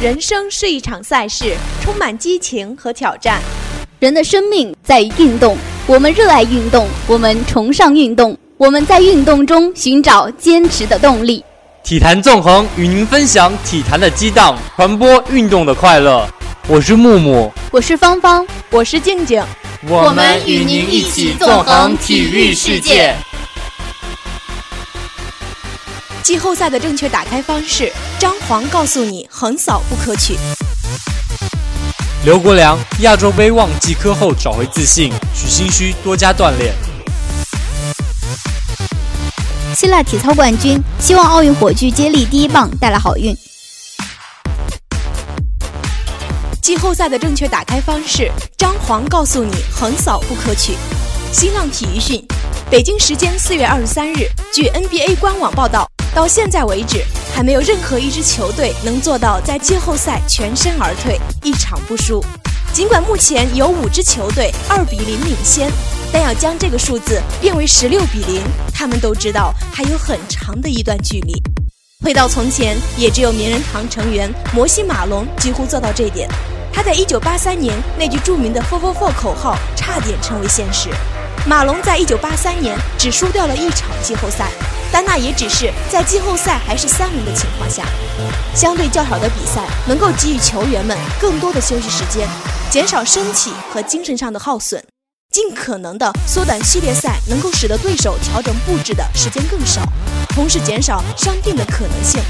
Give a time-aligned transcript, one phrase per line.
[0.00, 3.38] 人生是一场赛事，充满激情和挑战。
[3.98, 11.44] 人的生命在于运动，我们热爱运动，我们崇尚运动，我们在运动中寻找坚持的动力。
[11.84, 16.26] 体坛纵横与您分享体坛的激荡，传播运动的快乐。
[16.66, 19.44] 我是木木，我是芳芳，我是静静，
[19.86, 23.14] 我们与您一起纵横体育世界。
[26.30, 30.38] 季后赛的正确打开方式，张黄告诉你：横扫不可取。
[32.24, 36.72] 刘国梁亚洲杯忘季科后找回自信，许昕需多加锻炼。
[39.74, 43.36] 希腊体操冠军希望奥运火炬接力第一棒带来好运。
[46.62, 50.76] 季后赛的正确打开方式，张黄告诉你：横扫不可取。
[51.32, 52.24] 新浪体育讯，
[52.70, 55.90] 北京时间四月二十三日，据 NBA 官网报道。
[56.14, 62.24] 到现在为止，还没有任何一支球队能做到在季后赛全身而退，一场不输。
[62.72, 65.70] 尽管目前有五支球队二比零领先，
[66.12, 68.42] 但要将这个数字变为十六比零，
[68.74, 71.40] 他们都知道还有很长的一段距离。
[72.04, 76.28] 回到从前，也只有名人堂成员摩西马龙几乎做到这点。
[76.72, 80.88] 他在一九八三年那句著名的 “four four four” 口号差点成为现实。
[81.46, 84.50] 马龙在一九八三年只输掉了一场季后赛。
[84.92, 87.84] 但那也只是在季后赛还是三轮的情况下，
[88.54, 92.28] 相对较少的比赛能够给予球员们更多的休息时间，
[92.70, 94.82] 减少身体和精神上的耗损，
[95.32, 99.80] 尽可能的缩短系列赛能够使得对手调整布置的时间更少，
[100.30, 102.20] 同时减少伤病的可能性，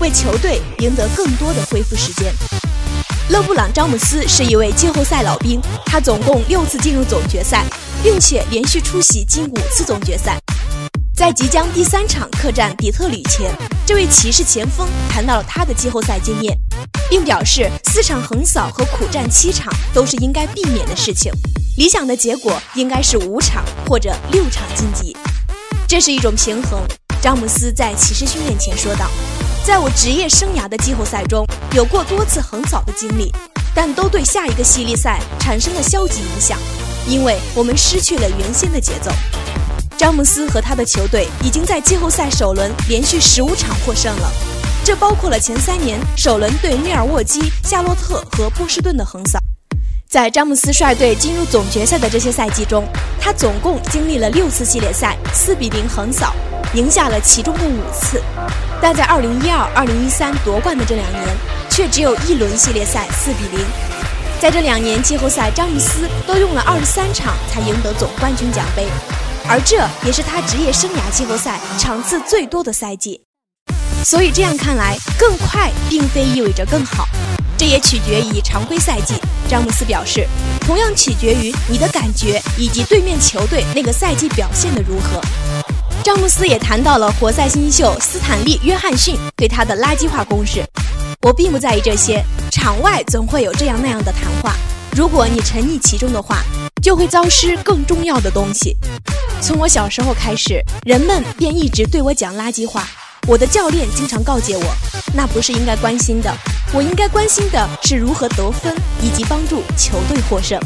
[0.00, 2.32] 为球队赢得更多的恢复时间。
[3.28, 7.64] 勒布朗·詹姆斯是一位季后赛老兵，他总共六次进入总决赛，
[8.02, 10.38] 并且连续出席近五次总决赛。
[11.16, 13.50] 在即将第三场客战底特律前，
[13.86, 16.54] 这位骑士前锋谈到了他的季后赛经验，
[17.08, 21.32] 并表示四场横扫和苦战七场都是应该避免的事情，
[21.78, 25.16] 理想的结果应该是五场或者六场晋级，
[25.88, 26.82] 这是一种平衡。
[27.22, 29.10] 詹姆斯在骑士训练前说道
[29.64, 33.32] ：“在我职业生涯的季后赛中，有过多次横扫的经历，
[33.74, 36.58] 但都对下一个系列赛产生了消极影响，
[37.08, 39.10] 因为我们失去了原先的节奏。”
[39.96, 44.30] 詹姆斯和他的球队已经在季后赛首轮连续十五场获胜了，
[44.84, 49.38] 这包括了前三年首轮对密尔沃基、夏洛特和波士顿的横扫。
[50.06, 52.86] 在詹姆斯率队进入总决赛的这些赛季中，
[53.18, 56.34] 他总共经历了六次系列赛四比零横扫，
[56.74, 58.22] 赢下了其中的五次。
[58.82, 61.24] 但在二零一二、二零一三夺冠的这两年，
[61.70, 63.64] 却只有一轮系列赛四比零。
[64.38, 68.86] 在这两年季后赛，詹姆斯都用了二十三场才赢得总冠军奖杯。
[69.48, 73.20] 而这也是他职业生涯季后赛场次最多的赛季，
[74.04, 77.06] 所以这样看来，更快并非意味着更好，
[77.56, 79.14] 这也取决于常规赛季。
[79.48, 80.26] 詹姆斯表示，
[80.60, 85.20] 同样取决于你的感觉以及对面球队那个赛季表现的如何。
[86.02, 90.64] 詹姆斯也谈到了活塞新秀斯坦利·约翰逊对他的垃圾话攻势。
[91.22, 94.56] 我并不在意这些，场外总会有这样那样的谈话，
[94.96, 96.42] 如果你沉溺其中的话。
[96.86, 98.76] 就会遭失更重要的东西。
[99.42, 102.88] 从我小时候开始，人们便一直对我讲垃圾话。
[103.26, 104.64] 我的教练经常告诫我，
[105.12, 106.32] 那不是应该关心的。
[106.72, 110.60] 我应该关心的是如何得分，以及帮助球队获胜。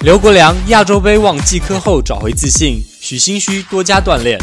[0.00, 4.38] 刘国梁亚洲杯忘季科后找回自信，许昕需多加锻炼。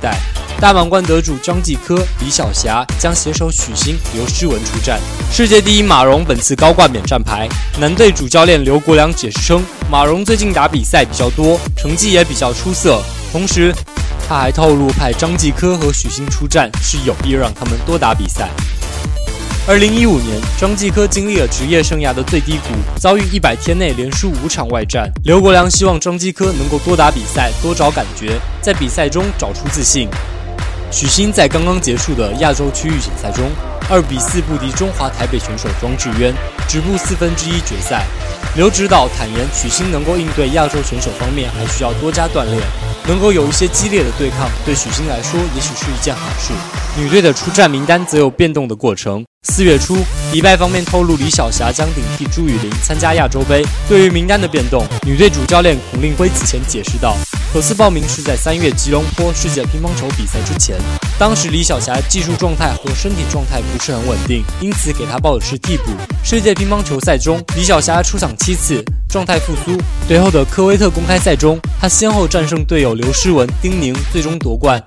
[0.00, 0.35] 但。
[0.58, 4.98] 大满贯得主张继科、李晓霞将携手许昕、刘诗雯出战。
[5.30, 7.46] 世界第一马蓉本次高挂免战牌。
[7.78, 13.02] 男队主教练刘国梁解释称，马蓉最近打比赛比较多，成绩也比较出色。
[13.30, 13.74] 同时，
[14.26, 18.48] 他还透露派张继科和许昕出战是有意让他们多打比赛。
[19.68, 25.12] 二零一五年，张继科经历了职业生涯的最低谷，遭遇一百天内连输五场外战。
[25.24, 30.08] 刘国梁希望张继科能够多打比赛，多找感觉，在比赛中找出自信。
[30.96, 33.50] 许昕在刚刚结束的亚洲区域锦赛中，
[33.86, 36.32] 二比四不敌中华台北选手庄智渊，
[36.66, 38.06] 止步四分之一决赛。
[38.56, 42.62] 刘指导坦言，许昕能够应对亚洲选手方面还需要多加锻炼，
[43.06, 46.52] 能够有一些激烈的对抗，对许昕来说也许是一件好事。
[46.98, 49.24] 女队的出战名单则有变动的过程。
[49.48, 49.96] 四月初，
[50.32, 53.64] 迪拜方面透露李晓霞将顶替朱雨玲参加亚洲杯。
[53.88, 57.16] 对于名单的变动，女队主教练孔令辉此前解释道。
[57.54, 60.76] 首次报名是在三月吉隆坡世界乒乓球比赛之前，
[61.16, 65.92] 当时李晓霞技术状态和身体状态不是很稳定，因此给她报的是替补。
[66.24, 69.80] 世界乒乓球赛中，李晓霞出场七次，状态复苏。
[70.08, 74.82] 随后的科威特公开赛中，他先后战胜队友刘诗雯、丁宁，最终夺冠。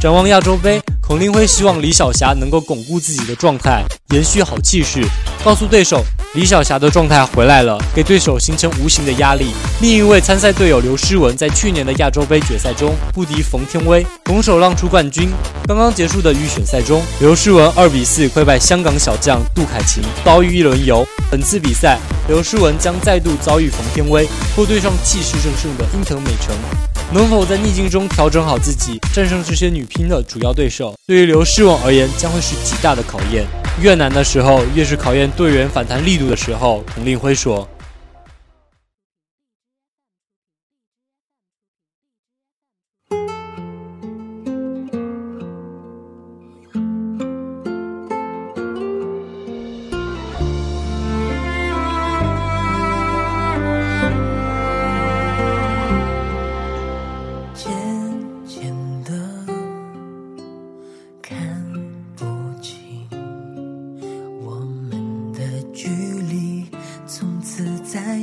[0.00, 0.80] 展望亚洲杯。
[1.08, 5.02] 彭令辉希望李晓霞能够巩固自己的状态，延续好气势，
[5.42, 9.54] 告诉对手李晓霞的状态回来了，给对手形成无形的压力。
[9.80, 15.30] 另一位参赛队友刘诗雯在去年的亚洲杯决赛中不敌冯天薇，拱手让出冠军。
[15.66, 21.06] 刚刚结束的预选赛中，刘诗雯二比四溃败香港小将杜凯琴，遭遇一轮游。
[21.30, 26.54] 本次比赛，刘诗雯将再度遭遇冯天薇，或对上气势正盛的伊藤美诚。
[27.10, 33.46] 能否在逆境中调整好自己，战胜这些女乒的主要对手，对于刘诗雯而言将会是极大的考验。
[33.80, 36.84] 越难的时候，越是考验队员反弹力度的时候。
[36.94, 37.66] 孔令辉说。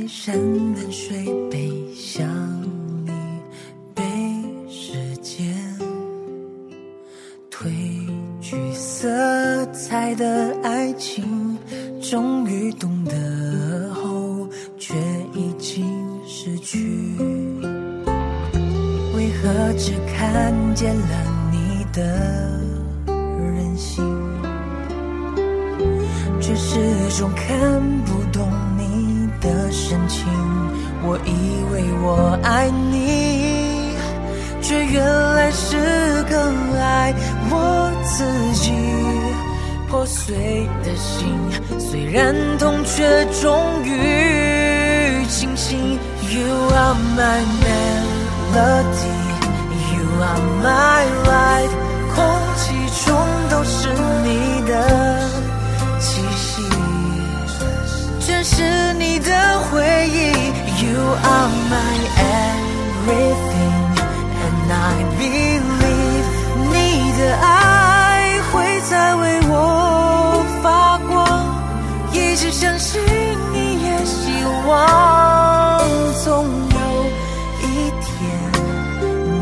[0.08, 0.38] 山
[0.72, 2.28] 南水北，想
[3.04, 3.10] 你
[3.92, 4.02] 被
[4.70, 5.44] 时间
[7.50, 7.68] 褪
[8.40, 11.58] 去色彩的爱情，
[12.00, 14.48] 终于懂得后
[14.78, 14.94] 却
[15.34, 15.84] 已经
[16.24, 16.78] 失去。
[19.14, 22.60] 为何只看见了你的
[23.38, 24.04] 任性，
[26.40, 26.78] 却始
[27.18, 28.48] 终看不懂？
[29.88, 30.26] 深情，
[31.04, 33.94] 我以为我爱你，
[34.60, 35.00] 却原
[35.36, 35.76] 来是
[36.28, 36.36] 更
[36.76, 37.14] 爱
[37.48, 37.54] 我
[38.02, 38.24] 自
[38.54, 38.72] 己。
[39.88, 40.34] 破碎
[40.82, 41.38] 的心，
[41.78, 45.78] 虽然痛却终于清醒。
[46.34, 47.40] you are my
[48.52, 51.70] melody，you are my light，
[52.12, 52.16] 空
[52.56, 52.64] 气
[53.06, 53.06] 中
[53.48, 53.88] 都是
[54.24, 54.28] 你
[54.66, 54.72] 的
[56.00, 56.35] 气息。
[58.48, 60.30] 是你的回忆。
[60.84, 61.96] You are my
[62.38, 63.86] everything
[64.44, 66.26] and i believe
[66.70, 66.74] 你
[67.18, 71.16] 的爱会在为我发光。
[72.12, 73.02] 一直相信
[73.52, 74.30] 你也希
[74.68, 75.80] 望
[76.22, 76.78] 总有
[77.62, 78.12] 一天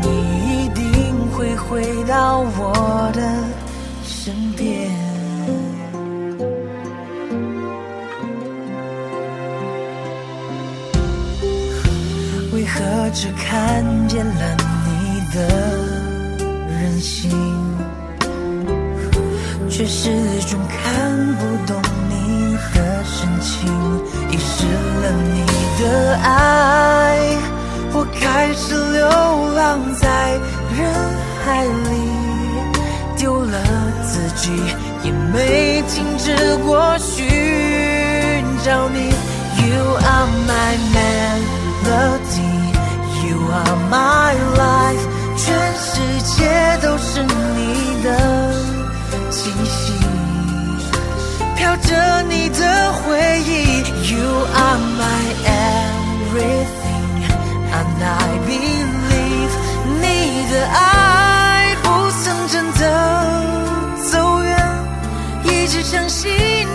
[0.01, 0.07] 你
[0.63, 0.83] 一定
[1.33, 3.21] 会回到我的
[4.03, 4.94] 身边。
[13.15, 15.37] 只看见了你的
[16.67, 17.31] 任性，
[19.69, 23.71] 却始终看不懂你的深情。
[24.29, 25.45] 遗失了你
[25.81, 27.37] 的爱，
[27.93, 29.07] 我开始流
[29.55, 30.33] 浪在
[30.75, 30.77] 人
[31.45, 31.95] 海里，
[33.15, 33.57] 丢了
[34.03, 34.51] 自己，
[35.03, 36.35] 也没停止
[36.65, 37.23] 过寻
[38.61, 39.13] 找你。
[39.57, 41.14] You are my man.。
[43.55, 45.05] You are my life，
[45.37, 45.47] 全
[45.77, 46.43] 世界
[46.81, 48.07] 都是你的
[49.31, 49.93] 气息，
[51.55, 53.79] 飘着你的回忆。
[54.11, 55.23] You are my
[56.35, 59.53] everything，and I believe，
[60.01, 60.03] 你
[60.51, 61.87] 的爱不
[62.23, 62.81] 曾真的
[64.11, 64.51] 走远，
[65.45, 66.29] 一直相信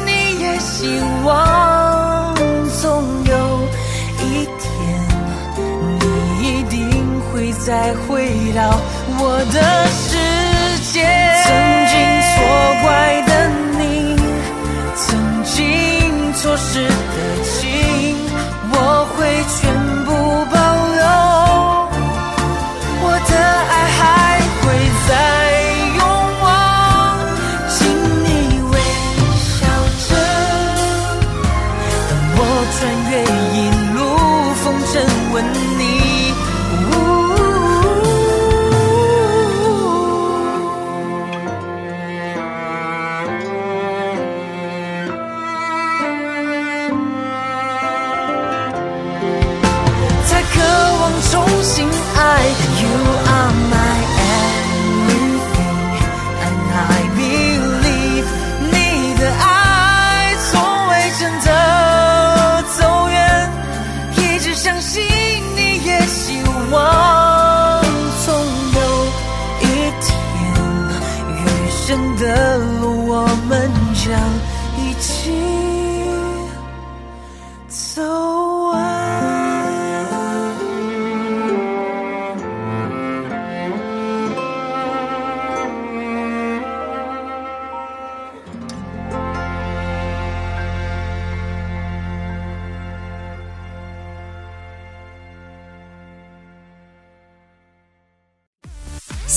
[0.06, 0.08] 你
[0.40, 1.69] 也希望
[7.70, 8.58] 再回到
[9.20, 9.56] 我的
[9.94, 10.18] 世
[10.92, 11.06] 界，
[11.44, 11.48] 曾
[11.86, 11.94] 经
[12.26, 12.34] 错
[12.82, 12.88] 怪
[13.28, 13.30] 的
[13.78, 14.18] 你，
[14.96, 15.06] 曾
[15.44, 15.54] 经
[16.34, 16.90] 错失的
[17.44, 18.18] 情，
[18.72, 18.74] 我
[19.14, 19.18] 会
[19.54, 19.62] 全
[20.04, 20.10] 部
[20.50, 20.58] 保
[20.98, 21.00] 留。
[23.02, 23.32] 我的
[23.70, 24.02] 爱还
[24.58, 24.66] 会
[25.06, 25.10] 在
[25.94, 26.02] 永
[26.42, 26.50] 忘，
[27.68, 27.78] 请
[28.24, 28.26] 你
[28.72, 28.74] 微
[29.46, 29.54] 笑
[30.08, 30.10] 着，
[32.08, 32.38] 等我
[32.74, 32.78] 穿
[33.12, 33.22] 越
[33.54, 33.56] 一
[33.94, 33.98] 路
[34.56, 35.06] 风尘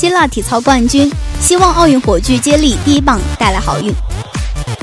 [0.03, 3.89] 希腊体操冠军，希望奥运火炬接力第一棒带来好运。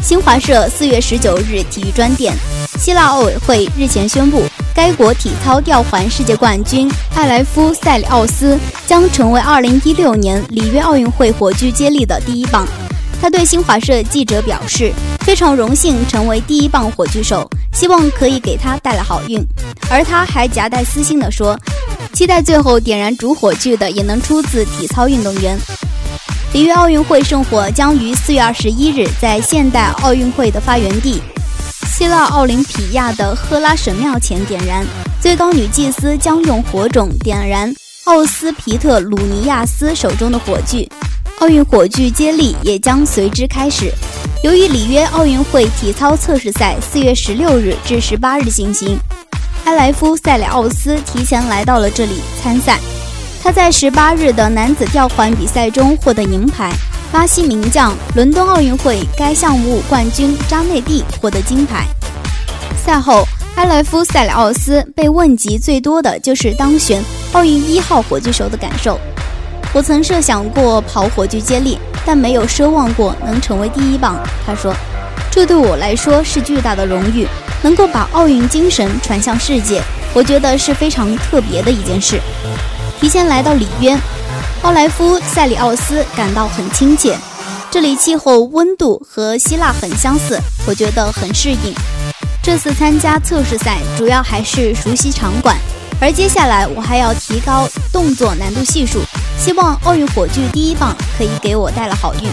[0.02, 2.34] 新华社四月十九日体育专电：
[2.78, 4.42] 希腊奥委会日前宣布，
[4.74, 12.66] 该国体操吊环世界冠军艾莱夫·塞里奥斯将成为二零一六年里约奥运会火炬接力的第一棒。
[13.20, 19.46] 他对新华社记者表示，非常荣幸成为第一棒火炬手，希望可以给他带来好运。
[19.90, 21.54] 而他还夹带私心地说，
[22.12, 25.58] 期待最后点燃主火炬的也能出自体操运动员。
[26.52, 31.22] 里约奥运会圣火将于四月二十一日在现代奥运会的发源地
[31.86, 34.84] 希腊奥林匹亚的赫拉神庙前点燃，
[35.20, 37.72] 最高女祭司将用火种点燃
[38.04, 40.88] 奥斯皮特鲁尼亚斯手中的火炬。
[41.38, 43.92] 奥运火炬接力也将随之开始。
[44.42, 48.98] 由于里约奥运会体操测试赛四月十六日至十八日进行，
[49.70, 52.76] 埃莱夫·塞里奥斯提前来到了这里参赛。
[53.40, 56.72] 他在十八日的男子吊环比赛中获得银牌。
[57.12, 61.86] 巴西名将、伦敦奥运会该项目冠军扎内蒂获得金牌。
[62.84, 63.24] 赛后，
[63.54, 67.00] 埃莱夫·塞里奥斯被问及最多的就是当选
[67.32, 68.98] 奥运一号火炬手的感受。
[69.72, 74.18] 我曾设想过跑火炬接力，但没有奢望过能成为第一棒。
[74.44, 74.74] 他说
[75.30, 77.24] ：“这对我来说是巨大的荣誉，
[77.62, 79.82] 能够把奥运精神传向世界，
[80.14, 82.20] 我觉得是非常特别的一件事。”
[83.00, 83.98] 提前来到里约，
[84.62, 87.16] 奥莱夫·塞里奥斯感到很亲切。
[87.70, 91.72] 这里气候温度和希腊很相似，我觉得很适应。
[92.42, 95.56] 这次参加测试赛，主要还是熟悉场馆。
[96.00, 99.00] 而接下来我还要提高动作难度系数，
[99.38, 102.28] 希望奥运火炬第一棒可以给我带来好运。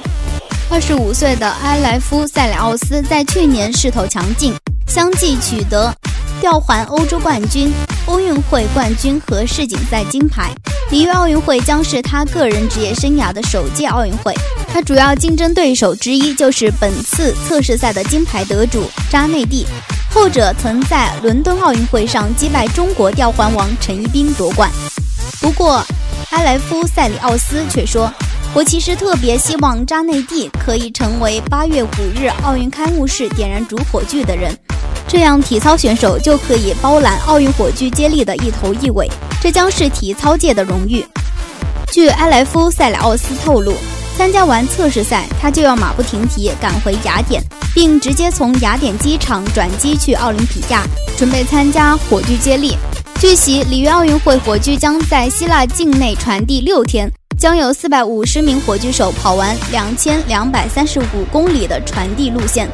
[0.70, 4.54] 二十五岁的埃莱夫·塞里奥斯在去年势头强劲，
[4.88, 5.94] 相继取得
[6.40, 7.72] 吊环欧洲冠军、
[8.06, 10.52] 奥运会冠军和世锦赛金牌。
[10.90, 14.34] 里约奥运会将是他个人职业生涯的首届奥运会，
[14.72, 19.66] 他主要竞争对手之一就是本次测试赛的金牌得主扎内蒂。
[20.10, 24.72] 后者曾在伦敦奥运会上击败中国吊环王陈一冰夺冠。
[25.42, 25.86] 不过，
[26.32, 28.12] 埃莱夫·塞里奥斯却说
[28.56, 34.58] ：“我其实特别希望扎内蒂可以成为八月五日奥运开幕式点燃主火炬的人，
[35.08, 39.10] 这样体操选手就可以包揽奥运火炬接力的一头一尾，
[39.42, 41.06] 这将是体操界的荣誉。”
[41.92, 43.74] 据埃莱夫·塞莱奥斯透露。
[44.18, 47.40] 参加完测试赛，他就要马不停蹄赶回雅典，
[47.72, 50.84] 并直接从雅典机场转机去奥林匹亚，
[51.16, 52.76] 准备参加火炬接力。
[53.20, 62.68] 据悉，里约奥运会火炬将在希腊境内传递六天，将有四百五十名火炬手跑完两千两百三十五公里的传递路线。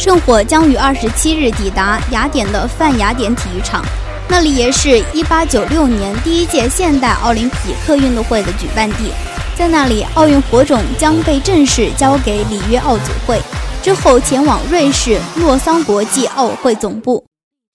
[0.00, 3.84] 圣火将于二十七日抵达雅典的泛雅典体育场，
[4.30, 9.12] 那里也是一八九六年第一届现代奥林匹克运动会的举办地。
[9.54, 13.38] 在那里，奥运火种将被正式交给里约奥组会，
[13.82, 17.22] 之后前往瑞士洛桑国际奥委会总部。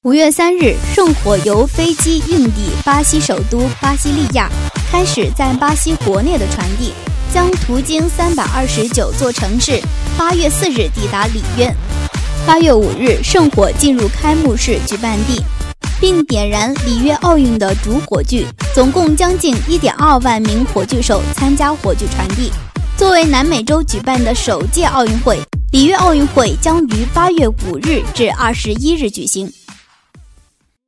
[0.01, 4.49] 五月三日，圣火由飞机运抵巴西首都巴西利亚，
[4.91, 6.91] 开始在巴西国内的传递，
[7.31, 9.79] 将途经三百二十九座城市。
[10.17, 11.69] 八月四日抵达里约，
[12.47, 15.41] 八月五日，圣火进入开幕式举办地。
[15.99, 22.51] 并点燃里约奥运的主火炬，总共将近一点二万名火炬手参加火炬传递。
[22.95, 25.39] 作为南美洲举办的首届奥运会，
[25.71, 29.51] 里约奥运会将于八月五日至二十一日举行。